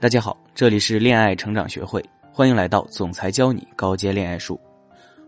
[0.00, 2.00] 大家好，这里是恋爱成长学会，
[2.32, 4.60] 欢迎来到总裁教你高阶恋爱术。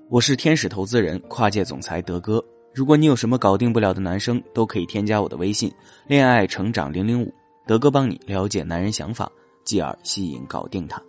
[0.08, 2.40] 我是天使投资人、跨界总裁德哥。
[2.72, 5.72] 如果你有什么搞定不了的男生，都可以添加我的微信
[6.06, 7.34] “恋爱成长零零五”，
[7.66, 9.28] 德哥帮你了解男人想法，
[9.64, 11.02] 继而吸引搞定他。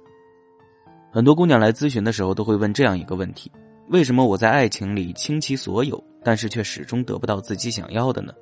[1.12, 3.52] 很多姑娘来咨询的时候，都会问这样一个问题：
[3.89, 8.34] 为什么我在爱情里倾其所有，但是却始终得不到自己想要的呢？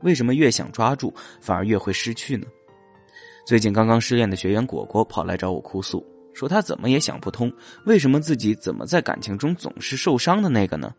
[0.00, 1.12] 为什么越想抓住，
[1.42, 2.46] 反而越会失去呢？
[3.44, 7.52] 最近刚刚失恋的学员果果跑来找我哭诉，说她怎么也想不通，
[7.86, 10.94] 为什么自己怎么在感情中总是受伤的那个呢？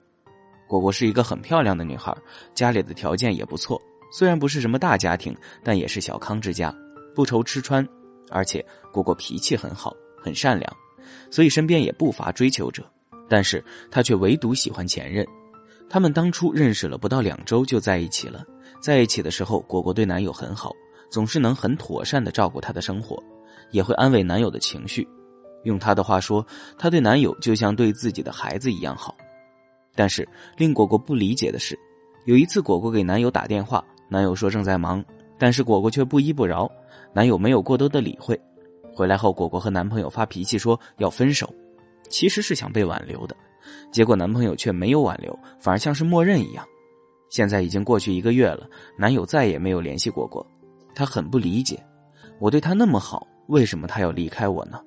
[0.68, 2.14] 果果是一个很漂亮的女孩，
[2.54, 3.82] 家里的条件也不错，
[4.12, 5.34] 虽然不是什么大家庭，
[5.64, 6.76] 但也是小康之家，
[7.16, 7.88] 不愁吃穿，
[8.30, 10.78] 而且果果脾气很好，很善良，
[11.32, 12.84] 所以身边也不乏追求者，
[13.30, 15.26] 但是她却唯独喜欢前任。
[15.90, 18.44] 他们当初认识了不到两周就在一起了，
[18.82, 20.74] 在一起的时候，果果对男友很好。
[21.14, 23.22] 总是能很妥善的照顾她的生活，
[23.70, 25.08] 也会安慰男友的情绪。
[25.64, 26.44] 用她的话说，
[26.76, 29.16] 她对男友就像对自己的孩子一样好。
[29.94, 31.78] 但是令果果不理解的是，
[32.26, 35.06] 有一次果果给男友打电话，男友说正在忙，
[35.38, 36.68] 但是果果却不依不饶，
[37.14, 38.36] 男友没有过多的理会。
[38.92, 41.48] 回来后，果果和男朋友发脾气说要分手，
[42.10, 43.36] 其实是想被挽留的，
[43.92, 46.68] 结果男朋友却没有挽留，反而像是默认一样。
[47.30, 50.44] 现在已经过去一个月了，男友再也没有联系果果。
[50.96, 51.84] 他很不理解，
[52.40, 54.80] 我对他那么好，为什么他要离开我呢？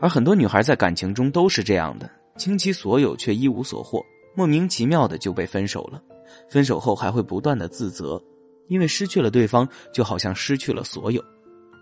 [0.00, 6.02] 而很多女孩在感情中都是这样的，倾其所有却一无所获，莫名其妙的就被分手了。
[6.50, 8.22] 分手后还会不断的自责，
[8.68, 11.22] 因为失去了对方，就好像失去了所有，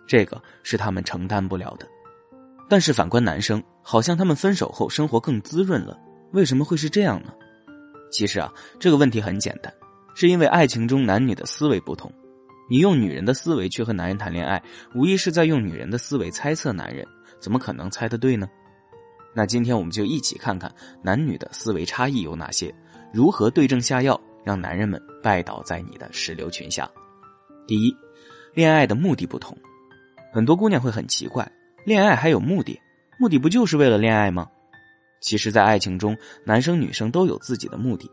[0.06, 1.86] 这个是他们承担不了的。
[2.68, 5.98] 但是反观男生，好像他们分手后生活更滋润了，
[6.32, 7.32] 为什么会是这样呢？
[8.10, 9.72] 其实啊，这个问题很简单，
[10.14, 12.12] 是因为爱情中男女的思维不同。
[12.68, 14.62] 你用女人的思维去和男人谈恋爱，
[14.94, 17.06] 无疑是在用女人的思维猜测男人，
[17.38, 18.48] 怎么可能猜得对呢？
[19.34, 22.74] 那今天我们就一起看看男女的思维差异有哪些，
[23.12, 26.88] 如何对症下药，让男人们拜倒在你的石榴裙下。
[27.66, 27.94] 第一，
[28.54, 29.56] 恋爱的目的不同。
[30.32, 31.50] 很多姑娘会很奇怪，
[31.84, 32.80] 恋爱还有目的？
[33.18, 34.48] 目的不就是为了恋爱吗？
[35.20, 38.10] 其实，在爱情中，男生女生都有自己的目的。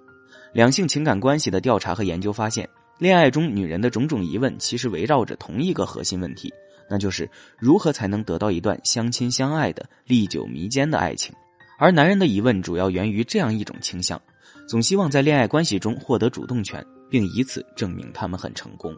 [0.53, 2.67] 两性情感关系的调查和研究发现。
[3.01, 6.53] 恋爱中，女人的种种疑问其实围绕着同一个核心问题，
[6.87, 11.33] 那就是如何才能得到一段相亲相爱的历久弥坚的爱情。
[11.79, 14.21] 而男人的疑问主要源于这样一种倾向：
[14.67, 18.95] 总希望在恋爱关系中获得主动权，并以此证明他们很成功。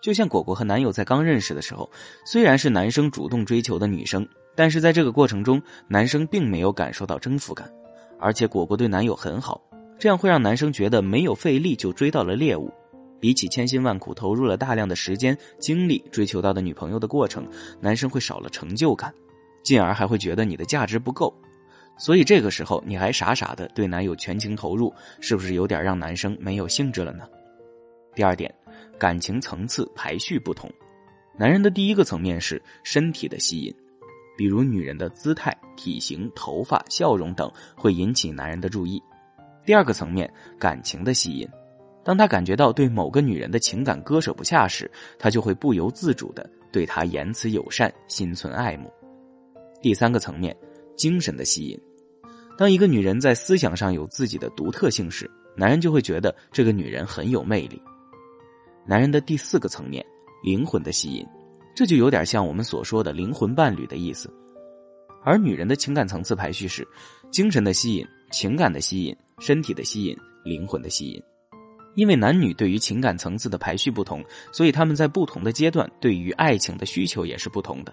[0.00, 1.90] 就像果果和男友在刚认识的时候，
[2.24, 4.24] 虽然是男生主动追求的女生，
[4.54, 7.68] 但是在这个过程中，男生并没有感受到征服感，
[8.20, 9.60] 而且果果对男友很好，
[9.98, 12.72] 这样会让男生觉得没有费力就追到了猎物。
[13.20, 17.46] 比起千辛万苦投入了大量的时间精力追求到的女朋友的过程，
[17.80, 19.12] 男生会少了成就感，
[19.62, 21.34] 进而还会觉得你的价值不够，
[21.98, 27.24] 所以这个时候你还傻傻的对男友全情投入，是不是有点让男生没有兴致了呢？
[28.14, 28.52] 第二点，
[28.98, 30.70] 感情层次排序不同，
[31.36, 33.74] 男人的第一个层面是身体的吸引，
[34.36, 39.00] 比如女人的姿态、体型、头发、笑容等会引起男人的注意；
[39.64, 41.48] 第二个层面，感情的吸引。
[42.08, 48.90] 当他感觉到对某个女人的情感割舍不下时，他就会不由自主的对她言辞友善，心存爱慕。
[49.82, 50.56] 第三个层面，
[50.96, 51.78] 精神的吸引。
[52.56, 57.78] 当一个女人在思想上有自己的独特性时，男人就会觉得这个女人很有魅力。
[58.86, 60.02] 男人的第四个层面，
[60.42, 61.26] 灵魂的吸引，
[61.76, 64.32] 这就有点像我们所说的灵魂伴侣的意思。
[65.22, 66.88] 而女人的情感层次排序是：
[67.30, 71.22] 精神的吸引、情感的吸引、身体的吸引、灵魂的吸引。
[71.98, 77.92] 因为男女对于情感层次的排序不同，所以他们在不同的阶段对于爱情的需求也是不同的。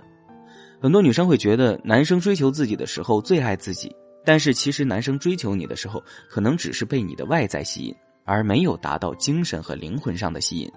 [0.80, 3.92] 很多女生会觉得男生追求自己的时候最爱自己，
[4.24, 7.96] 但是其实男生追求你的时候，可能只是被你的外在吸引，
[8.26, 10.72] 而没有达到精神和灵魂上的吸引。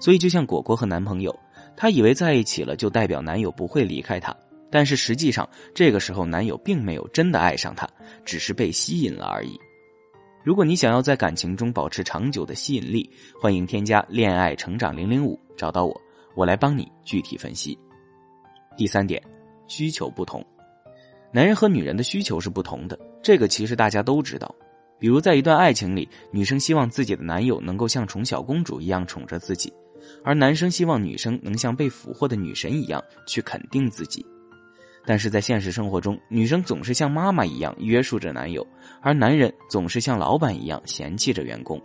[0.00, 1.32] 所以就像果果和男朋友，
[1.76, 4.36] 她以为在一起了就代表男友不会离开她，
[4.68, 7.88] 但是实际上这个时候男友并没有真的爱上她，
[8.24, 9.56] 只是被吸引了而已。
[10.44, 13.10] 如果你想要在感情中保持长久的吸引力，
[13.40, 16.00] 欢迎添加“恋爱成长零零五”找到我，
[16.36, 17.78] 我来帮你具体分析。
[18.76, 19.22] 第三点，
[19.66, 20.44] 需求不同，
[21.32, 24.54] 男人和女人的需求是不同的，这个其实大家都知道。
[24.98, 29.72] 比如在一段爱情里，女生希望自己的男友能够像宠小公主一样宠着自己，
[30.22, 34.22] 而男生希望女生能像被俘获的女神一样去肯定自己。
[35.06, 38.66] 但是在现实生活中，女生总是像妈妈一样约束着男友，
[39.00, 41.80] 而男人总是像老板一样嫌弃着员工。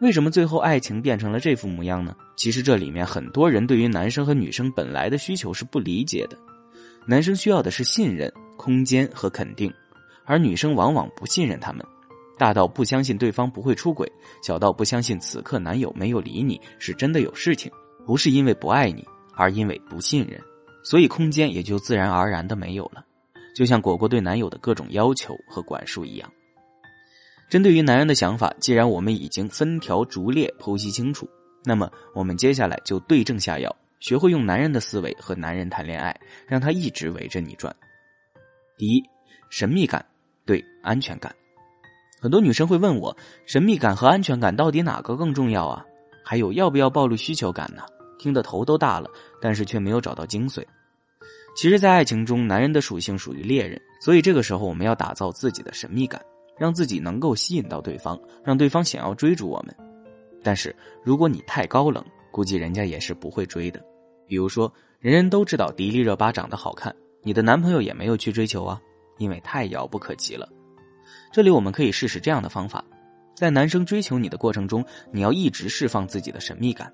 [0.00, 2.14] 为什么最后爱情变成了这副模样呢？
[2.36, 6.36] 其实这里面很多人对于男生和女生本来的需求是不理解的。
[7.06, 9.72] 男生需要的是信任、空间和肯定，
[10.24, 11.84] 而女生往往不信任他们，
[12.36, 14.10] 大到不相信对方不会出轨，
[14.42, 17.70] 小到不相信此刻男友没有理你是真的有事情，
[18.04, 20.40] 不是因为不爱你，而因为不信任，
[20.84, 23.04] 所以空间也就自然而然的没有了。
[23.56, 26.30] 就像果果对男友的各种要求和管束一样。
[27.48, 31.28] 针对于男人的想法，既然我们已经分条逐列剖析清楚，
[31.64, 37.74] 那么我们接下来就对症下药，学会用男人的思维和男人谈恋爱，让他一直围着你转。
[38.76, 39.02] 第一，
[39.50, 40.04] 神秘感
[40.44, 41.32] 对安全感。
[42.20, 43.16] 很多女生会问我，
[43.46, 45.84] 神秘感和安全感到底哪个更重要啊？
[46.24, 47.84] 还有要不要暴露需求感呢？
[48.18, 50.64] 听得头都大了，但是却没有找到精髓。
[51.56, 56.20] 其实，在爱情中，男人的属性属于猎人，所以这个时候我们要打造自己的神秘感。
[56.56, 59.74] 让自己能够吸引到对方，让对方想要追逐我们。
[60.40, 60.72] 但是
[61.02, 62.00] 如果你太高冷，
[62.30, 63.84] 估计人家也是不会追的。
[64.24, 66.94] 比如说，人人都知道迪丽热巴长得好看，
[67.24, 68.80] 你的男朋友也没有去追求啊，
[69.18, 70.48] 因为太遥不可及了。
[71.32, 72.84] 这里我们可以试试这样的方法，
[73.34, 76.88] 在男生追求你的过程中，你要一直释放自己的神秘感。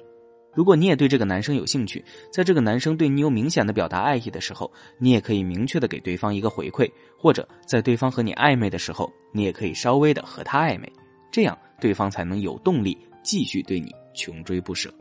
[0.53, 10.93] 如果你也对这个男生有兴趣，在这个男生对你有明显的表达爱意的时候，你也可以明确的给对方一个回馈，或者在对方和你暧昧的时候，你也可以稍微的和他暧昧，
[11.31, 14.93] 这样对方才能有动力继续对你穷追不舍。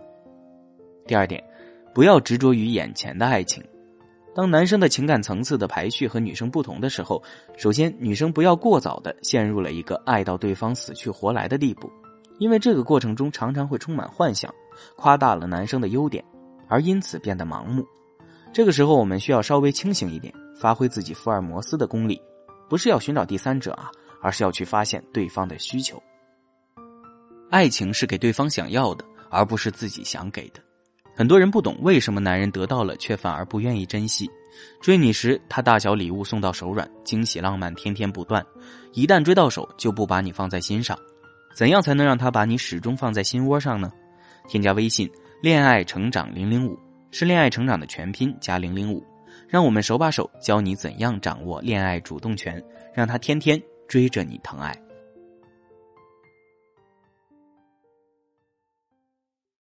[1.07, 1.43] 第二点，
[1.95, 3.63] 不要执着于眼前的爱情。
[4.35, 7.21] 当男生的情感层次的排序和女生不同的时候，
[7.57, 11.91] 首先女生不要过早的陷入了一个爱到对方死去活来的地步。
[12.39, 14.51] 因为这个过程中常常会充满幻想，
[14.95, 16.23] 夸大了男生的优点，
[16.67, 17.85] 而因此变得盲目。
[18.51, 22.19] 这个时候我们需要稍微清醒一点，发挥自己福尔摩斯的功力，
[22.67, 23.91] 不是要寻找第三者啊，
[24.21, 26.01] 而是要去发现对方的需求。
[27.51, 30.59] 爱情是给对方想要的，而不是自己想给的。
[31.15, 34.29] 很多人不懂为什么男人得到了却反而不愿意珍惜。
[34.79, 38.41] 追你时，他大小礼物送到手软，惊喜浪漫天天不断；
[38.93, 40.97] 一旦追到手，就不把你放在心上。
[41.59, 43.91] 怎样才能让他把你始终放在心窝上呢？
[44.47, 45.11] 添加微信
[45.43, 46.79] “恋爱成长零零五”，
[47.11, 49.05] 是恋爱成长的全拼加零零五，
[49.45, 52.63] 让我们手把手教你怎样掌握恋爱主动权，
[52.93, 54.73] 让他天天追着你疼爱。